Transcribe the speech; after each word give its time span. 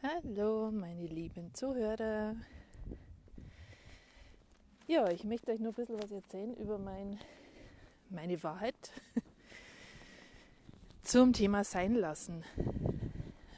Hallo, 0.00 0.70
meine 0.70 1.08
lieben 1.08 1.52
Zuhörer. 1.54 2.36
Ja, 4.86 5.10
ich 5.10 5.24
möchte 5.24 5.50
euch 5.50 5.58
noch 5.58 5.72
ein 5.72 5.74
bisschen 5.74 6.00
was 6.00 6.12
erzählen 6.12 6.54
über 6.54 6.78
mein, 6.78 7.18
meine 8.08 8.40
Wahrheit 8.44 8.76
zum 11.02 11.32
Thema 11.32 11.64
Sein 11.64 11.96
lassen, 11.96 12.44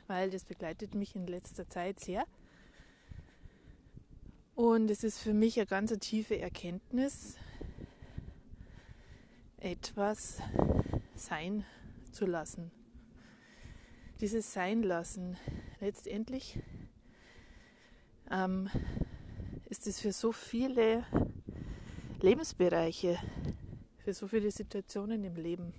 weil 0.07 0.31
das 0.31 0.45
begleitet 0.45 0.95
mich 0.95 1.15
in 1.15 1.27
letzter 1.27 1.69
Zeit 1.69 2.01
sehr. 2.01 2.25
Und 4.55 4.91
es 4.91 5.05
ist 5.05 5.19
für 5.19 5.35
mich 5.35 5.59
eine 5.59 5.67
ganz 5.67 5.93
tiefe 5.99 6.39
Erkenntnis, 6.39 7.37
etwas 9.59 10.39
sein 11.15 11.67
zu 12.13 12.25
lassen. 12.25 12.71
Dieses 14.23 14.55
Sein 14.55 14.83
lassen. 14.83 15.37
Letztendlich 15.81 16.59
ähm, 18.31 18.69
ist 19.71 19.87
es 19.87 19.99
für 19.99 20.13
so 20.13 20.31
viele 20.31 21.07
Lebensbereiche, 22.21 23.19
für 24.05 24.13
so 24.13 24.29
viele 24.29 24.51
Situationen 24.51 25.25
im 25.25 25.37
Leben, 25.37 25.73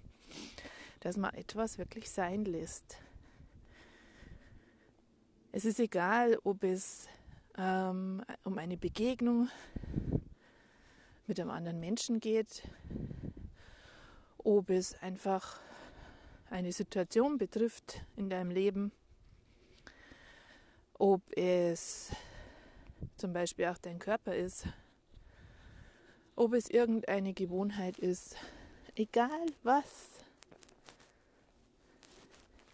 dass 1.02 1.18
man 1.18 1.36
etwas 1.36 1.78
wirklich 1.78 2.10
sein 2.10 2.46
lässt. 2.46 2.98
Es 5.52 5.66
ist 5.66 5.80
egal, 5.80 6.40
ob 6.46 6.64
es 6.64 7.08
ähm, 7.56 8.24
um 8.44 8.58
eine 8.58 8.78
Begegnung 8.78 9.50
mit 11.28 11.40
einem 11.40 11.52
anderen 11.52 11.80
Menschen 11.80 12.20
geht, 12.20 12.68
ob 14.40 14.72
es 14.72 15.00
einfach 15.04 15.60
eine 16.50 16.72
Situation 16.72 17.38
betrifft 17.38 18.02
in 18.16 18.32
deinem 18.32 18.50
Leben, 18.50 18.92
ob 21.02 21.36
es 21.36 22.12
zum 23.18 23.34
Beispiel 23.34 23.66
auch 23.66 23.80
dein 23.80 23.98
Körper 23.98 24.36
ist, 24.36 24.68
ob 26.36 26.54
es 26.54 26.70
irgendeine 26.70 27.34
Gewohnheit 27.34 27.98
ist, 27.98 28.36
egal 28.96 29.48
was. 29.64 30.10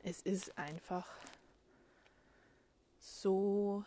Es 0.04 0.22
ist 0.22 0.58
einfach 0.58 1.08
so 3.00 3.86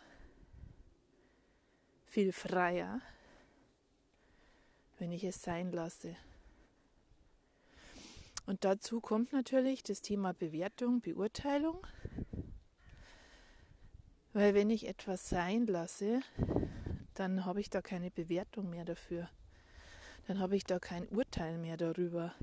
viel 2.07 2.33
freier, 2.33 2.99
wenn 4.97 5.11
ich 5.11 5.23
es 5.23 5.43
sein 5.43 5.71
lasse. 5.71 6.15
Und 8.47 8.65
dazu 8.65 9.01
kommt 9.01 9.33
natürlich 9.33 9.83
das 9.83 10.01
Thema 10.01 10.33
Bewertung, 10.33 10.99
Beurteilung. 10.99 11.85
Weil 14.33 14.53
wenn 14.53 14.69
ich 14.69 14.87
etwas 14.87 15.29
sein 15.29 15.67
lasse, 15.67 16.21
dann 17.15 17.45
habe 17.45 17.59
ich 17.59 17.69
da 17.69 17.81
keine 17.81 18.11
Bewertung 18.11 18.69
mehr 18.69 18.85
dafür. 18.85 19.29
Dann 20.27 20.39
habe 20.39 20.55
ich 20.55 20.63
da 20.63 20.79
kein 20.79 21.07
Urteil 21.09 21.57
mehr 21.57 21.77
darüber. 21.77 22.33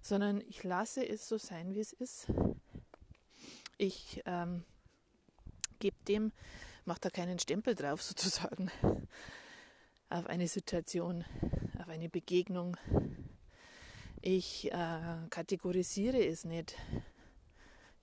Sondern 0.00 0.40
ich 0.40 0.64
lasse 0.64 1.06
es 1.06 1.28
so 1.28 1.36
sein, 1.36 1.74
wie 1.74 1.80
es 1.80 1.92
ist. 1.92 2.28
Ich 3.76 4.22
ähm, 4.24 4.64
gebe 5.78 5.96
dem, 6.08 6.32
mache 6.86 7.00
da 7.00 7.10
keinen 7.10 7.38
Stempel 7.38 7.74
drauf 7.74 8.02
sozusagen 8.04 8.70
auf 10.08 10.26
eine 10.26 10.48
Situation, 10.48 11.24
auf 11.78 11.88
eine 11.88 12.08
Begegnung, 12.08 12.76
ich 14.22 14.72
äh, 14.72 15.28
kategorisiere 15.30 16.24
es 16.24 16.44
nicht. 16.44 16.74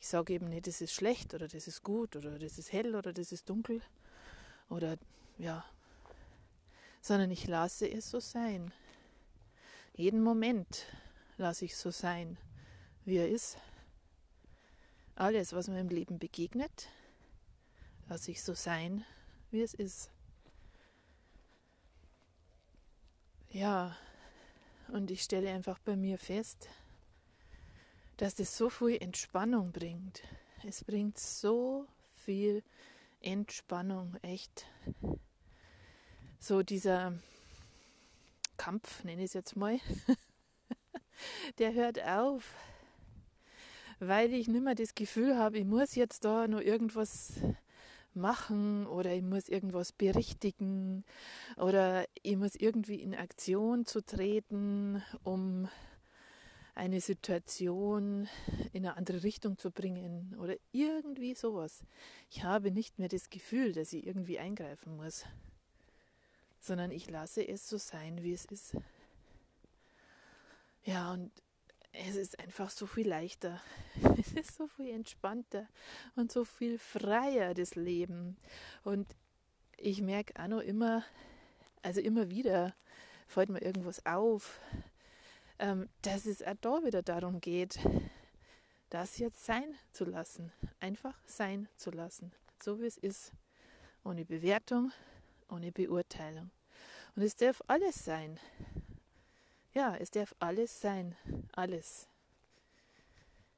Ich 0.04 0.10
sage 0.10 0.34
eben 0.34 0.50
nicht, 0.50 0.68
das 0.68 0.82
ist 0.82 0.94
schlecht 0.94 1.34
oder 1.34 1.48
das 1.48 1.66
ist 1.66 1.82
gut 1.82 2.18
oder 2.18 2.38
das 2.38 2.58
ist 2.58 2.74
hell 2.74 2.94
oder 2.94 3.14
das 3.14 3.32
ist 3.32 3.50
dunkel 3.50 3.82
oder 4.68 4.98
ja, 5.38 5.64
sondern 7.00 7.32
ich 7.32 7.48
lasse 7.48 7.90
es 7.90 8.12
so 8.12 8.20
sein. 8.20 8.74
Jeden 9.96 10.22
Moment 10.22 10.88
lasse 11.38 11.64
ich 11.64 11.78
so 11.78 11.90
sein, 11.90 12.38
wie 13.06 13.16
er 13.16 13.30
ist. 13.30 13.58
Alles, 15.16 15.54
was 15.54 15.70
mir 15.70 15.80
im 15.80 15.88
Leben 15.88 16.20
begegnet, 16.20 16.90
lasse 18.10 18.32
ich 18.32 18.44
so 18.44 18.54
sein, 18.56 19.06
wie 19.52 19.62
es 19.62 19.74
ist. 19.74 20.10
Ja, 23.52 23.96
und 24.90 25.12
ich 25.12 25.24
stelle 25.24 25.50
einfach 25.50 25.80
bei 25.80 25.96
mir 25.96 26.18
fest, 26.18 26.68
dass 28.18 28.36
das 28.36 28.58
so 28.58 28.70
viel 28.70 29.02
Entspannung 29.02 29.72
bringt. 29.72 30.24
Es 30.66 30.84
bringt 30.84 31.18
so 31.18 31.88
viel 32.14 32.64
Entspannung, 33.22 34.16
echt. 34.22 34.66
So 36.40 36.62
dieser 36.64 37.14
Kampf, 38.58 39.04
nenne 39.04 39.22
ich 39.22 39.28
es 39.28 39.34
jetzt 39.34 39.56
mal, 39.56 39.80
der 41.58 41.74
hört 41.74 42.04
auf, 42.04 42.54
weil 44.00 44.34
ich 44.34 44.48
nicht 44.48 44.64
mehr 44.64 44.76
das 44.76 44.96
Gefühl 44.96 45.38
habe, 45.38 45.58
ich 45.58 45.66
muss 45.66 45.96
jetzt 45.96 46.26
da 46.26 46.48
noch 46.48 46.62
irgendwas 46.62 47.34
machen 48.14 48.86
oder 48.86 49.12
ich 49.14 49.24
muss 49.24 49.50
irgendwas 49.50 49.92
berichtigen 49.92 51.04
oder 51.58 52.06
ich 52.22 52.38
muss 52.38 52.56
irgendwie 52.56 53.02
in 53.02 53.16
Aktion 53.16 53.86
zu 53.86 54.02
treten, 54.06 55.02
um 55.24 55.68
eine 56.76 57.02
Situation 57.02 58.28
in 58.72 58.86
eine 58.86 58.98
andere 58.98 59.24
Richtung 59.24 59.58
zu 59.58 59.72
bringen 59.72 60.36
oder 60.40 60.56
irgendwie 60.72 61.36
sowas. 61.36 61.84
Ich 62.30 62.44
habe 62.44 62.72
nicht 62.72 62.98
mehr 62.98 63.10
das 63.10 63.30
Gefühl, 63.30 63.74
dass 63.74 63.94
ich 63.94 64.08
irgendwie 64.08 64.40
eingreifen 64.40 64.98
muss, 64.98 65.26
sondern 66.60 66.92
ich 66.92 67.10
lasse 67.10 67.48
es 67.48 67.70
so 67.70 67.78
sein, 67.78 68.24
wie 68.24 68.34
es 68.34 68.46
ist. 68.46 68.76
Ja, 70.84 71.14
und 71.14 71.32
es 71.94 72.16
ist 72.16 72.40
einfach 72.40 72.70
so 72.70 72.88
viel 72.88 73.08
leichter. 73.08 73.62
Es 74.18 74.32
ist 74.34 74.56
so 74.56 74.68
viel 74.68 74.90
entspannter 74.90 75.68
und 76.16 76.32
so 76.32 76.44
viel 76.44 76.80
freier, 76.80 77.54
das 77.54 77.76
Leben. 77.76 78.38
Und 78.84 79.08
ich 79.78 80.02
merke 80.02 80.42
auch 80.42 80.48
noch 80.48 80.62
immer, 80.62 81.04
also 81.84 82.02
immer 82.02 82.30
wieder 82.30 82.74
fällt 83.28 83.50
mir 83.50 83.62
irgendwas 83.62 84.06
auf, 84.06 84.60
dass 85.58 86.26
es 86.26 86.42
auch 86.42 86.56
da 86.62 86.84
wieder 86.84 87.02
darum 87.02 87.40
geht, 87.40 87.80
das 88.90 89.18
jetzt 89.18 89.44
sein 89.44 89.76
zu 89.92 90.06
lassen. 90.06 90.52
Einfach 90.80 91.18
sein 91.26 91.68
zu 91.78 91.92
lassen. 91.92 92.32
So 92.62 92.80
wie 92.80 92.86
es 92.86 92.98
ist. 92.98 93.32
Ohne 94.04 94.26
Bewertung, 94.26 94.92
ohne 95.50 95.72
Beurteilung. 95.72 96.52
Und 97.16 97.24
es 97.24 97.36
darf 97.36 97.62
alles 97.68 98.04
sein. 98.04 98.40
Ja, 99.74 99.96
es 99.96 100.12
darf 100.12 100.36
alles 100.40 100.80
sein. 100.80 101.16
Alles. 101.54 102.08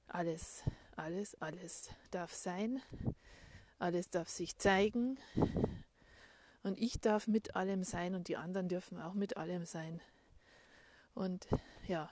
Alles, 0.08 0.64
alles, 0.96 1.36
alles 1.42 1.90
darf 2.12 2.34
sein. 2.34 2.82
Alles 3.80 4.10
darf 4.10 4.30
sich 4.30 4.58
zeigen. 4.58 5.20
Und 6.64 6.80
ich 6.80 7.00
darf 7.02 7.28
mit 7.28 7.56
allem 7.56 7.84
sein 7.84 8.16
und 8.16 8.28
die 8.28 8.38
anderen 8.38 8.70
dürfen 8.70 9.02
auch 9.02 9.14
mit 9.14 9.38
allem 9.38 9.66
sein. 9.66 10.02
Und 11.16 11.48
ja, 11.88 12.10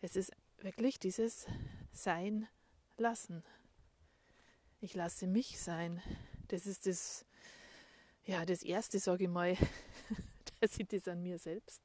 es 0.00 0.14
ist 0.14 0.32
wirklich 0.58 1.00
dieses 1.00 1.46
Sein 1.92 2.48
lassen. 2.96 3.42
Ich 4.80 4.94
lasse 4.94 5.26
mich 5.26 5.60
sein. 5.60 6.00
Das 6.48 6.64
ist 6.66 6.86
das, 6.86 7.26
ja, 8.24 8.46
das 8.46 8.62
Erste, 8.62 9.00
sage 9.00 9.24
ich 9.24 9.30
mal, 9.30 9.56
dass 10.60 10.78
ich 10.78 10.86
das 10.86 11.08
an 11.08 11.22
mir 11.22 11.38
selbst, 11.38 11.82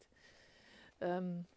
ähm, 1.01 1.47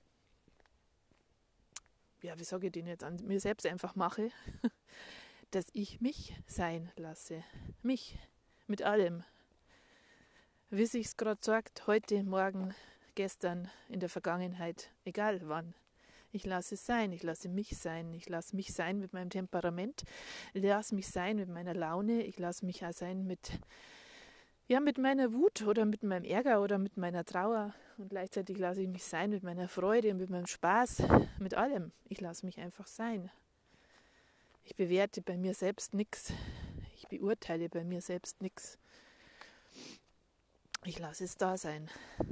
ja, 2.23 2.39
wie 2.39 2.45
sage 2.45 2.69
ich 2.69 2.73
den 2.73 2.87
jetzt, 2.87 3.05
an 3.05 3.17
mir 3.27 3.41
selbst 3.41 3.67
einfach 3.67 3.95
mache, 3.95 4.31
dass 5.51 5.67
ich 5.75 6.01
mich 6.01 6.35
sein 6.47 6.91
lasse. 6.97 7.45
Mich 7.83 8.19
mit 8.67 8.83
allem. 8.83 9.23
Wie 10.71 10.87
sich 10.87 11.07
es 11.07 11.17
gerade 11.17 11.41
sagt, 11.43 11.87
heute, 11.87 12.23
morgen, 12.23 12.75
gestern, 13.21 13.69
in 13.91 14.01
der 14.01 14.09
Vergangenheit, 14.09 14.89
egal 15.05 15.43
wann. 15.43 15.75
Ich 16.33 16.47
lasse 16.47 16.75
es 16.75 16.87
sein, 16.87 17.13
ich 17.13 17.23
lasse 17.23 17.51
mich 17.51 17.77
sein, 17.77 18.15
ich 18.15 18.31
lasse 18.31 18.57
mich 18.57 18.73
sein 18.73 18.99
mit 18.99 19.13
meinem 19.13 19.29
Temperament, 19.29 20.05
ich 20.55 20.63
lasse 20.63 20.95
mich 20.95 21.07
sein 21.07 21.37
mit 21.37 21.51
meiner 21.51 21.75
Laune, 21.75 22.23
ich 22.23 22.39
lasse 22.39 22.65
mich 22.65 22.83
auch 22.83 22.95
sein 22.95 23.27
mit 23.27 23.61
ja, 24.69 24.81
mit 24.81 24.97
meiner 24.97 25.35
Wut 25.35 25.61
oder 25.67 25.85
mit 25.85 26.03
meinem 26.03 26.25
Ärger 26.25 26.63
oder 26.63 26.79
mit 26.79 26.97
meiner 26.97 27.27
Trauer. 27.27 27.75
Und 27.99 28.09
gleichzeitig 28.09 28.57
lasse 28.57 28.81
ich 28.81 28.89
mich 28.89 29.05
sein 29.05 29.29
mit 29.29 29.43
meiner 29.43 29.69
Freude, 29.69 30.15
mit 30.15 30.31
meinem 30.31 30.47
Spaß, 30.47 31.03
mit 31.41 31.53
allem. 31.53 31.93
Ich 32.09 32.23
lasse 32.23 32.47
mich 32.47 32.59
einfach 32.59 32.87
sein. 32.87 33.31
Ich 34.65 34.77
bewerte 34.77 35.21
bei 35.21 35.37
mir 35.37 35.53
selbst 35.53 35.93
nichts. 35.93 36.33
Ich 36.97 37.07
beurteile 37.09 37.69
bei 37.69 37.85
mir 37.85 38.01
selbst 38.01 38.41
nichts. 38.41 38.79
Ich 40.87 40.99
lasse 40.99 41.25
es 41.25 41.37
da 41.37 41.59
sein. 41.59 41.91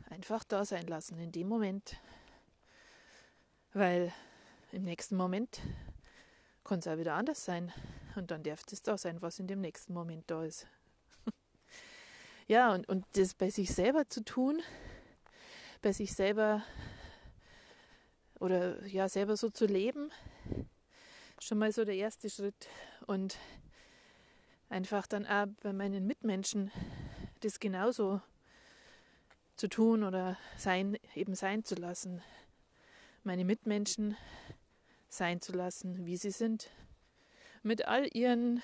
Einfach 0.08 0.42
da 0.42 0.64
sein 0.64 0.86
lassen 0.86 1.18
in 1.18 1.32
dem 1.32 1.48
Moment. 1.48 1.96
Weil 3.74 4.10
im 4.72 4.84
nächsten 4.84 5.16
Moment 5.16 5.60
kann 6.64 6.78
es 6.78 6.86
auch 6.86 6.96
wieder 6.96 7.14
anders 7.14 7.44
sein. 7.44 7.72
und 8.16 8.30
dann 8.30 8.42
darf 8.42 8.62
das 8.64 8.82
da 8.82 8.96
sein, 8.96 9.20
was 9.20 9.38
in 9.38 9.48
dem 9.48 9.60
nächsten 9.60 9.92
Moment 9.92 10.30
da 10.30 10.44
ist. 10.44 10.66
ja, 12.46 12.72
und, 12.72 12.88
und 12.88 13.04
das 13.12 13.34
bei 13.34 13.50
sich 13.50 13.74
selber 13.74 14.08
zu 14.08 14.24
tun, 14.24 14.62
bei 15.82 15.92
sich 15.92 16.14
selber 16.14 16.64
oder 18.40 18.84
ja, 18.86 19.10
selber 19.10 19.36
so 19.36 19.50
zu 19.50 19.66
leben, 19.66 20.10
schon 21.38 21.58
mal 21.58 21.70
so 21.70 21.84
der 21.84 21.96
erste 21.96 22.30
Schritt. 22.30 22.66
Und 23.06 23.36
einfach 24.70 25.06
dann 25.06 25.26
auch 25.26 25.46
bei 25.62 25.74
meinen 25.74 26.06
Mitmenschen 26.06 26.70
das 27.40 27.60
genauso 27.60 28.22
zu 29.58 29.68
tun 29.68 30.04
oder 30.04 30.38
sein, 30.56 30.96
eben 31.14 31.34
sein 31.34 31.64
zu 31.64 31.74
lassen. 31.74 32.22
Meine 33.24 33.44
Mitmenschen 33.44 34.16
sein 35.08 35.40
zu 35.40 35.52
lassen, 35.52 36.06
wie 36.06 36.16
sie 36.16 36.30
sind. 36.30 36.70
Mit 37.64 37.86
all 37.86 38.06
ihren 38.16 38.62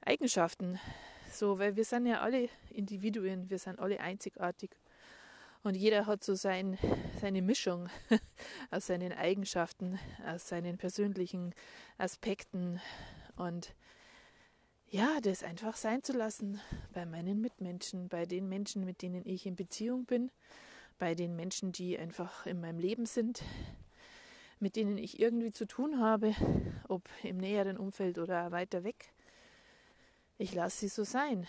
Eigenschaften. 0.00 0.80
So, 1.30 1.58
weil 1.58 1.76
wir 1.76 1.84
sind 1.84 2.06
ja 2.06 2.22
alle 2.22 2.48
Individuen, 2.70 3.50
wir 3.50 3.58
sind 3.58 3.78
alle 3.78 4.00
einzigartig. 4.00 4.70
Und 5.62 5.76
jeder 5.76 6.06
hat 6.06 6.24
so 6.24 6.34
sein, 6.34 6.78
seine 7.20 7.42
Mischung 7.42 7.90
aus 8.70 8.86
seinen 8.86 9.12
Eigenschaften, 9.12 9.98
aus 10.26 10.48
seinen 10.48 10.78
persönlichen 10.78 11.54
Aspekten. 11.98 12.80
Und 13.36 13.74
ja, 14.90 15.20
das 15.20 15.42
einfach 15.42 15.76
sein 15.76 16.02
zu 16.02 16.12
lassen 16.12 16.60
bei 16.92 17.04
meinen 17.04 17.40
Mitmenschen, 17.40 18.08
bei 18.08 18.24
den 18.24 18.48
Menschen, 18.48 18.84
mit 18.84 19.02
denen 19.02 19.26
ich 19.26 19.44
in 19.46 19.54
Beziehung 19.54 20.06
bin, 20.06 20.30
bei 20.98 21.14
den 21.14 21.36
Menschen, 21.36 21.72
die 21.72 21.98
einfach 21.98 22.46
in 22.46 22.60
meinem 22.60 22.78
Leben 22.78 23.06
sind, 23.06 23.42
mit 24.60 24.76
denen 24.76 24.98
ich 24.98 25.20
irgendwie 25.20 25.52
zu 25.52 25.66
tun 25.66 26.00
habe, 26.00 26.34
ob 26.88 27.08
im 27.22 27.36
näheren 27.36 27.76
Umfeld 27.76 28.18
oder 28.18 28.50
weiter 28.50 28.82
weg. 28.82 29.12
Ich 30.38 30.54
lasse 30.54 30.78
sie 30.78 30.88
so 30.88 31.04
sein. 31.04 31.46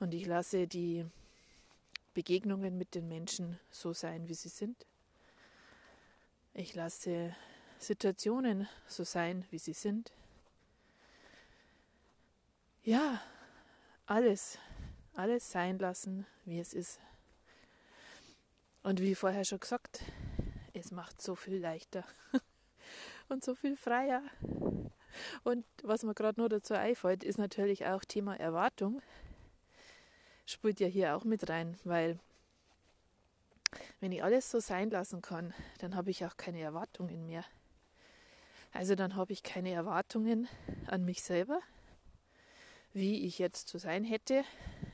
Und 0.00 0.14
ich 0.14 0.26
lasse 0.26 0.66
die 0.66 1.04
Begegnungen 2.14 2.76
mit 2.76 2.94
den 2.94 3.08
Menschen 3.08 3.58
so 3.70 3.92
sein, 3.92 4.28
wie 4.28 4.34
sie 4.34 4.48
sind. 4.48 4.86
Ich 6.54 6.74
lasse 6.74 7.36
Situationen 7.78 8.68
so 8.86 9.04
sein, 9.04 9.44
wie 9.50 9.58
sie 9.58 9.74
sind. 9.74 10.12
Ja, 12.84 13.20
alles, 14.06 14.58
alles 15.14 15.50
sein 15.50 15.78
lassen, 15.78 16.26
wie 16.44 16.58
es 16.58 16.74
ist. 16.74 16.98
Und 18.82 19.00
wie 19.00 19.14
vorher 19.14 19.44
schon 19.44 19.60
gesagt, 19.60 20.02
es 20.74 20.90
macht 20.90 21.22
so 21.22 21.34
viel 21.34 21.58
leichter 21.58 22.04
und 23.28 23.44
so 23.44 23.54
viel 23.54 23.76
freier. 23.76 24.22
Und 25.44 25.64
was 25.82 26.02
mir 26.02 26.14
gerade 26.14 26.40
nur 26.40 26.48
dazu 26.48 26.74
einfällt, 26.74 27.22
ist 27.22 27.38
natürlich 27.38 27.86
auch 27.86 28.04
Thema 28.04 28.34
Erwartung 28.38 29.00
spielt 30.46 30.80
ja 30.80 30.86
hier 30.86 31.16
auch 31.16 31.24
mit 31.24 31.48
rein, 31.48 31.76
weil 31.84 32.18
wenn 34.00 34.12
ich 34.12 34.22
alles 34.22 34.50
so 34.50 34.60
sein 34.60 34.90
lassen 34.90 35.22
kann, 35.22 35.54
dann 35.78 35.96
habe 35.96 36.10
ich 36.10 36.24
auch 36.24 36.36
keine 36.36 36.60
Erwartungen 36.60 37.26
mehr. 37.26 37.44
Also 38.72 38.94
dann 38.94 39.16
habe 39.16 39.32
ich 39.32 39.42
keine 39.42 39.70
Erwartungen 39.70 40.48
an 40.86 41.04
mich 41.04 41.22
selber, 41.22 41.60
wie 42.92 43.26
ich 43.26 43.38
jetzt 43.38 43.68
zu 43.68 43.78
sein 43.78 44.04
hätte 44.04 44.44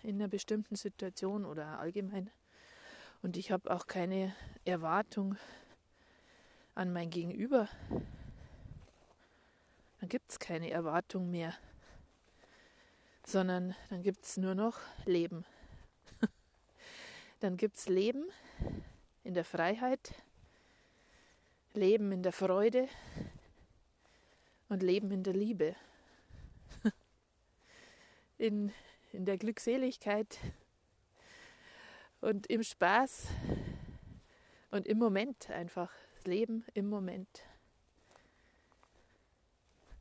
in 0.02 0.16
einer 0.16 0.28
bestimmten 0.28 0.76
Situation 0.76 1.44
oder 1.44 1.78
allgemein. 1.78 2.30
Und 3.22 3.36
ich 3.36 3.50
habe 3.50 3.70
auch 3.70 3.86
keine 3.86 4.34
Erwartung 4.64 5.36
an 6.74 6.92
mein 6.92 7.10
Gegenüber. 7.10 7.68
Dann 10.00 10.08
gibt 10.08 10.30
es 10.30 10.38
keine 10.38 10.70
Erwartung 10.70 11.30
mehr 11.30 11.56
sondern 13.28 13.74
dann 13.90 14.02
gibt 14.02 14.24
es 14.24 14.38
nur 14.38 14.54
noch 14.54 14.78
Leben. 15.04 15.44
dann 17.40 17.58
gibt 17.58 17.76
es 17.76 17.86
Leben 17.86 18.24
in 19.22 19.34
der 19.34 19.44
Freiheit, 19.44 20.14
Leben 21.74 22.10
in 22.10 22.22
der 22.22 22.32
Freude 22.32 22.88
und 24.70 24.82
Leben 24.82 25.10
in 25.10 25.22
der 25.22 25.34
Liebe. 25.34 25.76
in, 28.38 28.73
in 29.12 29.25
der 29.25 29.37
Glückseligkeit 29.37 30.38
und 32.20 32.46
im 32.46 32.62
Spaß 32.62 33.26
und 34.70 34.87
im 34.87 34.99
Moment 34.99 35.50
einfach. 35.50 35.93
Leben 36.25 36.64
im 36.75 36.88
Moment. 36.88 37.43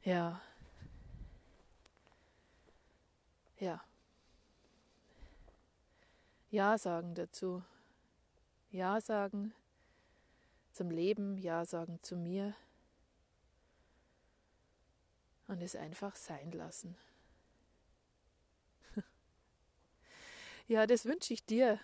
Ja. 0.04 0.42
Ja. 3.60 3.82
Ja 6.50 6.78
sagen 6.78 7.16
dazu. 7.16 7.64
Ja 8.72 9.00
sagen 9.00 9.54
zum 10.74 10.92
Leben, 10.92 11.38
Ja 11.38 11.66
sagen 11.66 12.00
zu 12.04 12.18
mir 12.18 12.56
und 15.48 15.62
es 15.62 15.76
einfach 15.76 16.16
sein 16.16 16.52
lassen. 16.52 16.96
Ja, 20.68 20.88
das 20.88 21.06
wünsche 21.06 21.34
ich 21.34 21.46
dir 21.46 21.80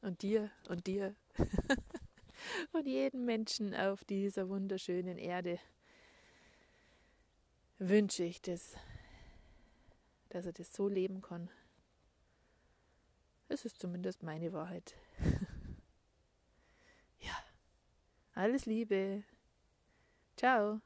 und 0.00 0.22
dir 0.22 0.50
und 0.68 0.86
dir 0.86 1.14
und 2.72 2.86
jedem 2.86 3.24
Menschen 3.24 3.74
auf 3.74 4.04
dieser 4.04 4.48
wunderschönen 4.48 5.18
Erde 5.18 5.58
wünsche 7.78 8.24
ich 8.24 8.40
das 8.40 8.76
dass 10.32 10.46
er 10.46 10.52
das 10.52 10.72
so 10.72 10.88
leben 10.88 11.20
kann. 11.20 11.50
Es 13.48 13.66
ist 13.66 13.78
zumindest 13.78 14.22
meine 14.22 14.52
Wahrheit. 14.54 14.94
ja. 17.20 17.36
Alles 18.34 18.64
Liebe. 18.64 19.24
Ciao. 20.36 20.80